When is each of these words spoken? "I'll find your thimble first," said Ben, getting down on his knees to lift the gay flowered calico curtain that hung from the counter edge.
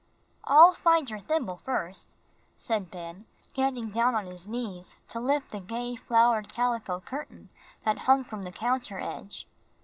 "I'll 0.45 0.73
find 0.73 1.07
your 1.11 1.19
thimble 1.19 1.57
first," 1.57 2.17
said 2.57 2.89
Ben, 2.89 3.27
getting 3.53 3.91
down 3.91 4.15
on 4.15 4.25
his 4.25 4.47
knees 4.47 4.97
to 5.09 5.19
lift 5.19 5.51
the 5.51 5.59
gay 5.59 5.95
flowered 5.95 6.51
calico 6.51 6.99
curtain 6.99 7.49
that 7.83 7.99
hung 7.99 8.23
from 8.23 8.41
the 8.41 8.51
counter 8.51 8.99
edge. 8.99 9.47